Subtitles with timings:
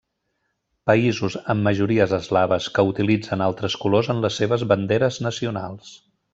[0.91, 5.97] Països amb majories eslaves que utilitzen altres colors en les seves banderes nacionals.